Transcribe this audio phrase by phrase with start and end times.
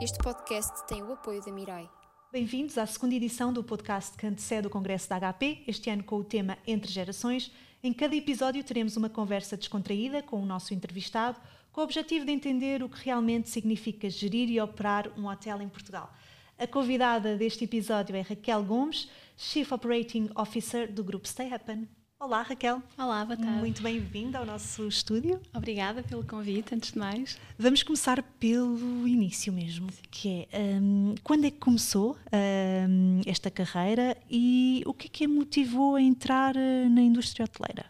[0.00, 1.90] Este podcast tem o apoio da Mirai.
[2.30, 6.18] Bem-vindos à segunda edição do podcast que antecede o Congresso da HP, este ano com
[6.18, 7.50] o tema Entre Gerações.
[7.82, 11.36] Em cada episódio teremos uma conversa descontraída com o nosso entrevistado,
[11.72, 15.68] com o objetivo de entender o que realmente significa gerir e operar um hotel em
[15.68, 16.14] Portugal.
[16.56, 21.88] A convidada deste episódio é Raquel Gomes, Chief Operating Officer do grupo Stay Happen.
[22.20, 22.82] Olá, Raquel.
[22.98, 23.60] Olá, boa tarde.
[23.60, 25.40] Muito bem-vinda ao nosso estúdio.
[25.54, 27.38] Obrigada pelo convite, antes de mais.
[27.56, 34.16] Vamos começar pelo início mesmo, que é um, quando é que começou um, esta carreira
[34.28, 37.86] e o que é que a motivou a entrar uh, na indústria hoteleira?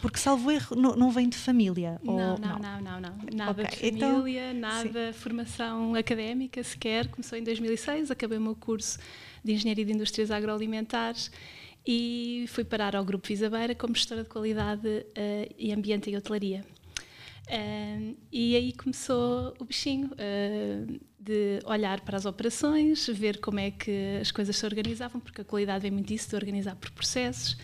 [0.00, 2.00] Porque salvo erro, não, não vem de família?
[2.04, 3.90] Não, ou, não, não, não, não, Nada okay.
[3.90, 5.18] de então, família, então, nada sim.
[5.18, 7.08] formação académica sequer.
[7.08, 8.98] Começou em 2006, acabei o meu curso
[9.42, 11.32] de Engenharia de Indústrias Agroalimentares
[11.86, 16.64] e fui parar ao Grupo Visabeira como gestora de qualidade uh, e ambiente e hotelaria.
[17.50, 23.70] Uh, e aí começou o bichinho uh, de olhar para as operações, ver como é
[23.72, 27.56] que as coisas se organizavam, porque a qualidade vem muito disso, de organizar por processos,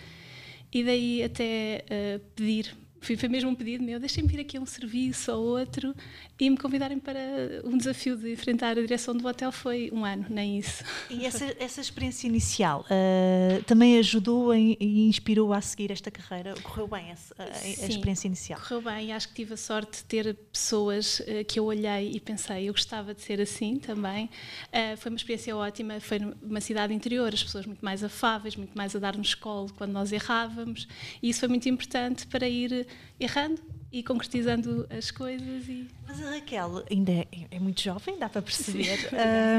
[0.73, 2.75] e daí até uh, pedir
[3.07, 5.95] foi, foi mesmo um pedido meu, deixem-me vir aqui a um serviço ou outro
[6.39, 7.21] e me convidarem para
[7.65, 10.85] um desafio de enfrentar a direção do hotel foi um ano, nem isso.
[11.09, 16.55] E essa, essa experiência inicial uh, também ajudou e inspirou a seguir esta carreira?
[16.63, 18.61] Correu bem essa, a, a experiência inicial?
[18.61, 19.13] correu bem.
[19.13, 22.73] Acho que tive a sorte de ter pessoas uh, que eu olhei e pensei, eu
[22.73, 24.27] gostava de ser assim também.
[24.69, 28.77] Uh, foi uma experiência ótima, foi numa cidade interior, as pessoas muito mais afáveis, muito
[28.77, 30.89] mais a dar-nos colo quando nós errávamos
[31.23, 32.87] e isso foi muito importante para ir
[33.19, 35.69] errando e concretizando as coisas.
[35.69, 35.89] E...
[36.07, 39.09] Mas a Raquel ainda é, é muito jovem, dá para perceber.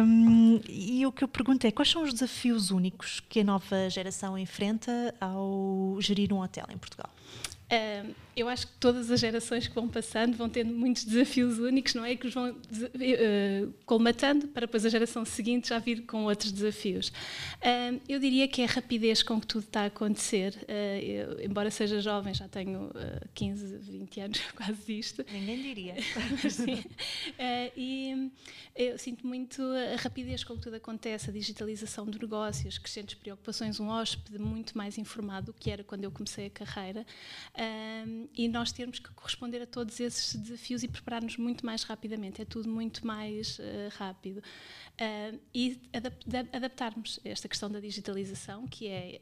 [0.04, 3.90] Um, e o que eu pergunto é: quais são os desafios únicos que a nova
[3.90, 7.10] geração enfrenta ao gerir um hotel em Portugal?
[7.72, 11.96] Uh, eu acho que todas as gerações que vão passando vão tendo muitos desafios únicos,
[11.96, 12.16] não é?
[12.16, 17.10] Que os vão uh, colmatando para depois a geração seguinte já vir com outros desafios.
[17.10, 20.56] Uh, eu diria que é a rapidez com que tudo está a acontecer.
[21.02, 22.92] Eu, embora seja jovem, já tenho
[23.34, 25.26] 15, 20 anos, quase isto.
[25.32, 25.96] Ninguém diria.
[26.50, 26.84] Sim.
[27.76, 28.32] e
[28.76, 33.80] eu sinto muito a rapidez com que tudo acontece, a digitalização de negócios, crescentes preocupações,
[33.80, 37.06] um hóspede muito mais informado do que era quando eu comecei a carreira
[37.58, 42.42] um, e nós termos que corresponder a todos esses desafios e preparar-nos muito mais rapidamente.
[42.42, 43.64] É tudo muito mais uh,
[43.98, 44.38] rápido.
[44.38, 46.18] Uh, e adap
[46.54, 49.22] adaptarmos esta questão da digitalização, que é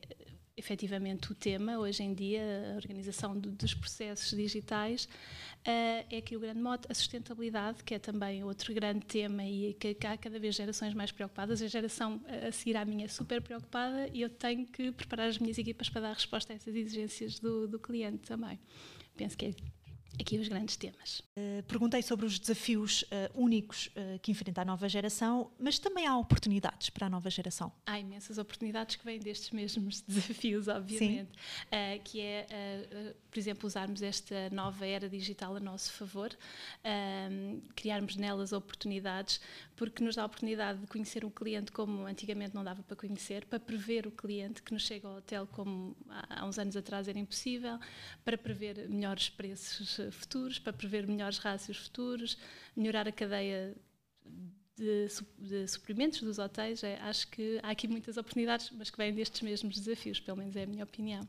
[0.57, 6.35] efetivamente o tema hoje em dia, a organização do, dos processos digitais, uh, é aqui
[6.35, 10.17] o grande mote, a sustentabilidade, que é também outro grande tema e que, que, há
[10.17, 11.61] cada vez gerações mais preocupadas.
[11.61, 15.37] A geração a seguir à minha é super preocupada e eu tenho que preparar as
[15.37, 18.59] minhas equipas para dar resposta a essas exigências do, do cliente também.
[19.15, 19.53] Penso que é
[20.19, 21.21] aqui os grandes temas.
[21.37, 26.07] Uh, perguntei sobre os desafios uh, únicos uh, que enfrenta a nova geração, mas também
[26.07, 27.71] há oportunidades para a nova geração.
[27.85, 31.31] Há imensas oportunidades que vêm destes mesmos desafios, obviamente,
[32.03, 36.29] que é, por exemplo, usarmos esta nova era digital a nosso favor,
[37.75, 39.41] criarmos nelas oportunidades,
[39.75, 43.45] porque nos dá a oportunidade de conhecer um cliente como antigamente não dava para conhecer,
[43.45, 45.95] para prever o cliente que nos chega ao hotel como
[46.29, 47.79] há uns anos atrás era impossível,
[48.23, 52.37] para prever melhores preços futuros, para prever melhores rácios futuros,
[52.75, 53.75] melhorar a cadeia
[54.75, 55.07] de,
[55.37, 56.83] de suprimentos dos hotéis.
[56.83, 60.55] É, acho que há aqui muitas oportunidades, mas que vêm destes mesmos desafios, pelo menos
[60.55, 61.27] é a minha opinião.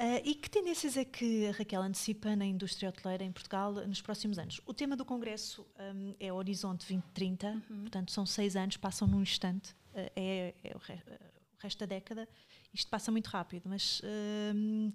[0.00, 4.00] Uh, e que tendências é que a Raquel antecipa na indústria hoteleira em Portugal nos
[4.00, 4.58] próximos anos?
[4.64, 7.80] O tema do Congresso um, é o Horizonte 2030, uhum.
[7.82, 10.98] portanto são seis anos, passam num instante, uh, é, é o, re, uh,
[11.52, 12.26] o, resto da década.
[12.72, 14.00] Isto passa muito rápido, mas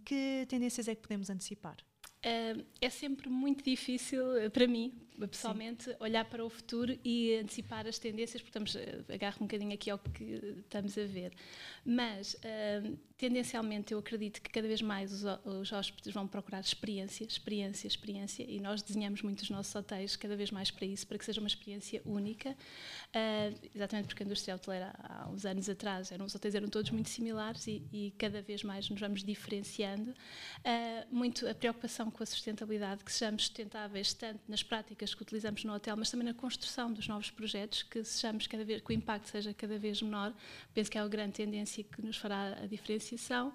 [0.05, 1.75] que tendências é que podemos antecipar?
[2.81, 4.91] É sempre muito difícil eh, para mim,
[5.29, 5.95] pessoalmente, Sim.
[5.99, 9.89] olhar para o futuro e antecipar as tendências, porque estamos, eh, agarro um bocadinho aqui
[9.89, 11.31] ao que estamos a ver.
[11.85, 17.23] Mas, uh, tendencialmente, eu acredito que cada vez mais os, os hóspedes vão procurar experiência,
[17.23, 21.17] experiência, experiência, e nós desenhamos muito os nossos hotéis cada vez mais para isso, para
[21.17, 26.11] que seja uma experiência única, uh, exatamente porque a indústria hoteleira, há uns anos atrás,
[26.11, 30.13] eram, os hotéis eram todos muito similares e, e cada vez mais nos vamos diferenciando.
[31.11, 35.73] muito a preocupação com a sustentabilidade, que sejamos sustentáveis tanto nas práticas que utilizamos no
[35.73, 39.29] hotel, mas também na construção dos novos projetos, que sejamos cada vez, que o impacto
[39.29, 40.33] seja cada vez menor.
[40.73, 43.53] Penso que é a grande tendência que nos fará a diferenciação.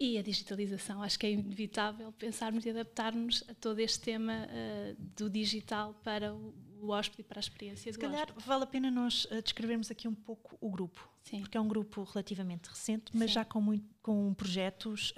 [0.00, 4.96] E a digitalização, acho que é inevitável pensarmos e adaptarmos a todo este tema uh,
[5.16, 8.46] do digital para o, o hóspede e para a experiência Se do calhar hóspede.
[8.46, 11.08] vale a pena nós uh, descrevermos aqui um pouco o grupo.
[11.22, 11.40] Sim.
[11.40, 13.34] porque é um grupo relativamente recente, mas Sim.
[13.34, 15.14] já com, muito, com projetos uh,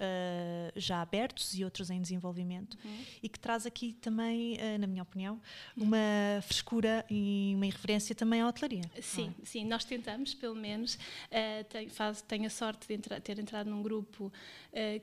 [0.75, 3.05] já abertos e outros em desenvolvimento, Uhum.
[3.23, 5.41] e que traz aqui também, uh, na minha opinião,
[5.77, 5.97] uma
[6.43, 8.83] frescura e uma irreverência também à hotelaria.
[8.97, 9.01] é?
[9.01, 10.95] Sim, sim, nós tentamos, pelo menos.
[10.95, 14.33] Uh, tenho, faz, tenho a sorte de entra- ter entrado num grupo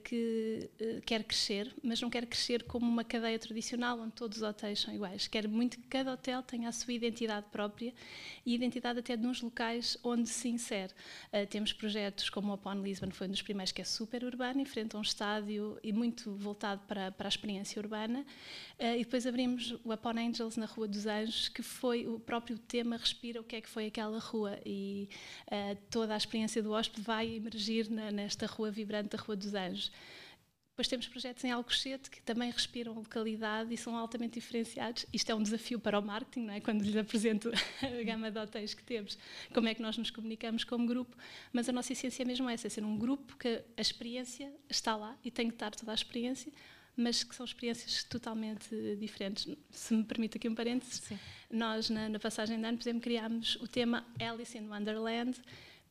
[0.04, 0.70] que
[1.06, 4.94] quer crescer, mas não quer crescer como uma cadeia tradicional onde todos os hotéis são
[4.94, 5.28] iguais.
[5.28, 7.94] Quer muito que cada hotel tenha a sua identidade própria
[8.46, 10.87] e identidade até de uns locais onde se insere.
[11.34, 14.62] Uh, temos projetos como o Upon Lisbon, foi um dos primeiros que é super urbano,
[14.62, 18.26] em frente a um estádio e muito voltado para, para a experiência urbana.
[18.80, 22.58] Uh, e depois abrimos o Upon Angels na Rua dos Anjos, que foi o próprio
[22.58, 25.10] tema respira o que é que foi aquela rua e
[25.48, 29.54] uh, toda a experiência do hóspede vai emergir na, nesta rua vibrante da Rua dos
[29.54, 29.92] Anjos.
[30.78, 35.08] Depois temos projetos em Alcochete que também respiram localidade e são altamente diferenciados.
[35.12, 36.60] Isto é um desafio para o marketing, não é?
[36.62, 37.50] Quando lhes apresento
[37.82, 39.18] a gama de hotéis que temos,
[39.52, 41.18] como é que nós nos comunicamos como grupo,
[41.52, 44.96] mas a nossa essência é mesmo essa, é ser um grupo que a experiência está
[44.96, 46.54] lá e tem que estar toda a experiência,
[46.96, 48.70] mas que são experiências totalmente
[49.00, 49.48] diferentes.
[49.72, 51.18] Se me permite aqui um parênteses, Sim.
[51.50, 55.42] nós na, na passagem de ano, por exemplo, criámos o tema Alice in Wonderland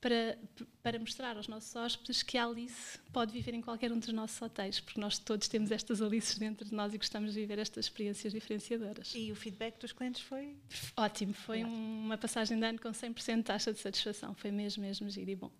[0.00, 0.38] para,
[0.82, 4.40] para mostrar aos nossos hóspedes que a Alice pode viver em qualquer um dos nossos
[4.40, 7.86] hotéis, porque nós todos temos estas Alices dentro de nós e gostamos de viver estas
[7.86, 9.12] experiências diferenciadoras.
[9.14, 10.56] E o feedback dos clientes foi
[10.96, 11.76] Ótimo, foi Ótimo.
[11.76, 15.36] uma passagem de ano com 100% de taxa de satisfação, foi mesmo, mesmo giro e
[15.36, 15.50] bom.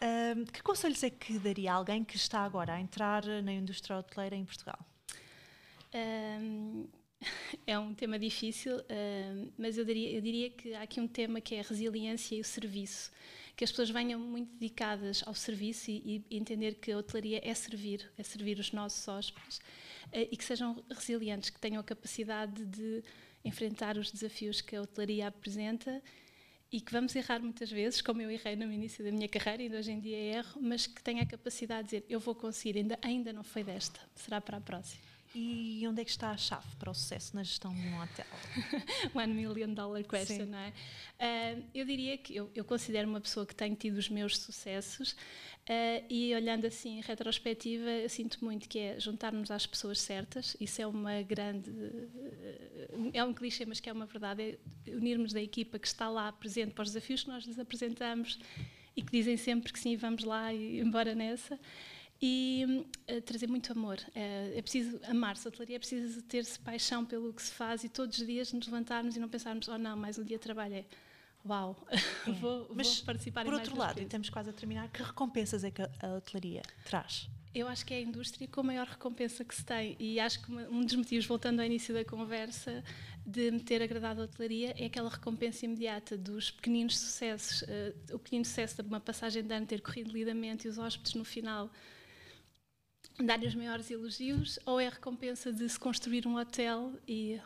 [0.00, 3.96] Ahm, que conselhos é que daria a alguém que está agora a entrar na indústria
[3.98, 4.78] hoteleira em Portugal?
[5.92, 6.86] Ahm,
[7.66, 11.40] é um tema difícil, ahm, mas eu diria, eu diria que há aqui um tema
[11.40, 13.10] que é a resiliência e o serviço.
[13.56, 17.52] Que as pessoas venham muito dedicadas ao serviço e, e entender que a hotelaria é
[17.54, 19.60] servir, é servir os nossos hóspedes
[20.12, 23.02] eh, e que sejam resilientes, que tenham a capacidade de
[23.44, 26.00] enfrentar os desafios que a hotelaria apresenta
[26.70, 29.74] e que vamos errar muitas vezes, como eu errei no início da minha carreira e
[29.74, 32.98] hoje em dia erro, mas que tenha a capacidade de dizer eu vou conseguir, ainda,
[33.02, 35.07] ainda não foi desta, será para a próxima.
[35.40, 38.26] E onde é que está a chave para o sucesso na gestão de um hotel?
[39.14, 40.50] One million dollar question, Sim.
[40.50, 40.72] não é?
[41.16, 45.14] Ah, eu diria que eu, eu considero uma pessoa que tem tido os meus sucessos
[45.68, 50.56] ah, e olhando assim em retrospectiva, eu sinto muito que é juntarmos às pessoas certas.
[50.58, 51.70] Isso é uma grande.
[51.70, 54.58] eh, é um clichê, mas que é uma verdade.
[54.86, 58.40] É unirmos da equipa que está lá presente para os desafios que nós lhes apresentamos
[58.96, 61.60] e que dizem sempre que sim, vamos lá e embora nessa.
[62.20, 63.98] E eh, trazer muito amor.
[64.14, 65.46] Eh, é preciso amar-se.
[65.46, 68.66] A hotelaria é preciso ter-se paixão pelo que se faz e todos os dias nos
[68.66, 70.84] levantarmos e não pensarmos, oh não, mais um dia de trabalho é
[71.46, 71.76] uau,
[72.26, 72.32] É.
[72.32, 75.64] vou, Mas, vou participar Por em outro lado, e estamos quase a terminar, que recompensas
[75.64, 77.28] é que a a hotelaria traz?
[77.54, 80.42] Eu acho que é a indústria com a maior recompensa que se tem e acho
[80.44, 82.84] que um dos motivos, voltando ao início da conversa,
[83.26, 87.64] de me ter agradado a hotelaria é aquela recompensa imediata dos pequeninos sucessos.
[87.66, 91.14] Eh, o pequenino sucesso de uma passagem de ano ter corrido lindamente e os hóspedes
[91.14, 91.70] no final
[93.24, 97.40] dar-lhe os maiores elogios ou é a recompensa de se construir um hotel e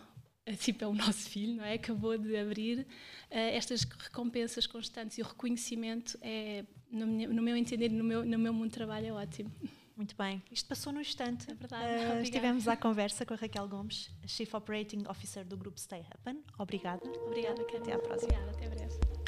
[0.44, 1.74] eh, tipo é o nosso filho, não é?
[1.74, 2.86] Acabou de abrir.
[3.30, 8.38] Eh, estas recompensas constantes e o reconhecimento é, no, no meu entender, no meu, no
[8.38, 9.50] meu mundo de trabalho é ótimo.
[9.96, 11.50] Muito bem, isto passou no instante.
[11.50, 12.22] É verdade, obrigada.
[12.22, 16.42] estivemos à conversa com a Raquel Gomes, Chief Operating Officer do grupo Stay Happen.
[16.58, 17.02] Obrigada.
[17.26, 17.82] Obrigada, Karen.
[17.82, 18.32] Até à próxima.
[18.32, 19.21] Obrigada, até breve.